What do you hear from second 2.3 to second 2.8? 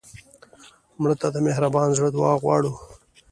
غواړو